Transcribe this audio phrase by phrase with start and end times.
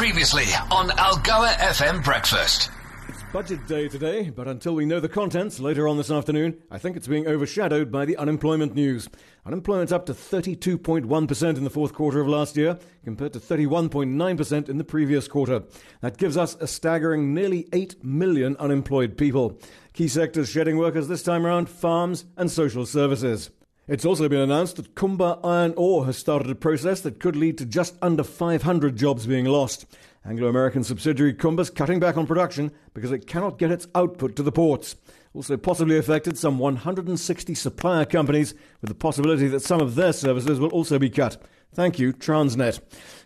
[0.00, 2.70] Previously on Algoa FM Breakfast.
[3.06, 6.78] It's budget day today, but until we know the contents later on this afternoon, I
[6.78, 9.10] think it's being overshadowed by the unemployment news.
[9.44, 14.78] Unemployment's up to 32.1% in the fourth quarter of last year, compared to 31.9% in
[14.78, 15.64] the previous quarter.
[16.00, 19.60] That gives us a staggering nearly 8 million unemployed people.
[19.92, 23.50] Key sectors shedding workers this time around farms and social services.
[23.90, 27.58] It's also been announced that Kumba Iron Ore has started a process that could lead
[27.58, 29.84] to just under 500 jobs being lost.
[30.24, 34.44] Anglo American subsidiary Kumba's cutting back on production because it cannot get its output to
[34.44, 34.94] the ports.
[35.32, 40.58] Also, possibly affected some 160 supplier companies, with the possibility that some of their services
[40.58, 41.40] will also be cut.
[41.72, 42.80] Thank you, Transnet.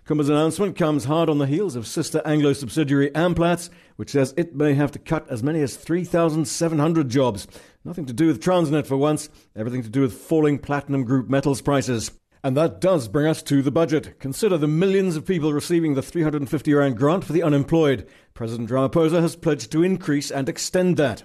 [0.04, 4.54] Kumba's announcement comes hard on the heels of sister Anglo subsidiary Amplats, which says it
[4.54, 7.46] may have to cut as many as 3,700 jobs.
[7.86, 11.62] Nothing to do with Transnet for once, everything to do with falling platinum group metals
[11.62, 12.10] prices.
[12.42, 14.20] And that does bring us to the budget.
[14.20, 18.06] Consider the millions of people receiving the 350 Rand grant for the unemployed.
[18.34, 21.22] President Ramaphosa has pledged to increase and extend that.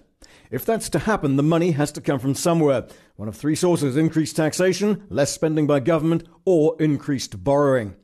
[0.52, 2.88] If that's to happen, the money has to come from somewhere.
[3.18, 7.96] One of three sources increased taxation, less spending by government, or increased borrowing.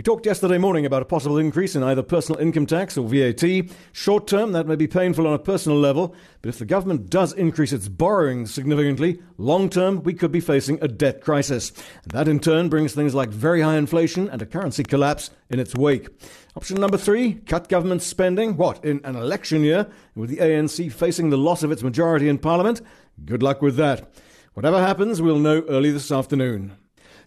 [0.00, 3.44] We talked yesterday morning about a possible increase in either personal income tax or VAT.
[3.92, 7.34] Short term, that may be painful on a personal level, but if the government does
[7.34, 11.70] increase its borrowing significantly, long term, we could be facing a debt crisis.
[12.02, 15.60] And that in turn brings things like very high inflation and a currency collapse in
[15.60, 16.08] its wake.
[16.56, 18.56] Option number three cut government spending.
[18.56, 22.38] What, in an election year, with the ANC facing the loss of its majority in
[22.38, 22.80] Parliament?
[23.26, 24.10] Good luck with that.
[24.54, 26.78] Whatever happens, we'll know early this afternoon.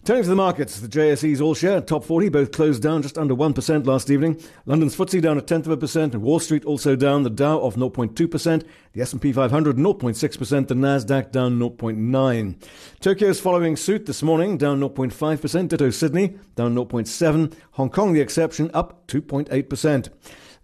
[0.04, 3.34] Turning to the markets, the JSE's all share top 40 both closed down just under
[3.34, 4.38] 1% last evening.
[4.66, 7.22] London's FTSE down a tenth of a percent and Wall Street also down.
[7.22, 12.54] The Dow off 0.2%, the S&P 500 0.6%, the Nasdaq down 0.9.
[13.00, 15.68] Tokyo's following suit this morning, down 0.5%.
[15.68, 17.54] Ditto Sydney down 0.7.
[17.70, 20.10] Hong Kong the exception, up 2.8%.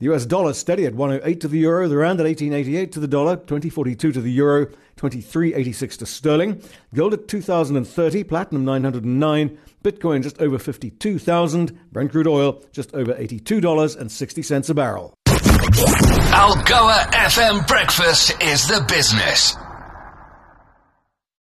[0.01, 3.07] The US dollar steady at 108 to the euro, the rand at 1888 to the
[3.07, 4.65] dollar, 2042 to the euro,
[4.97, 6.63] 2386 to sterling.
[6.95, 14.71] Gold at 2030, platinum 909, Bitcoin just over 52,000, Brent crude oil just over $82.60
[14.71, 15.13] a barrel.
[15.27, 19.55] Algoa FM Breakfast is the business.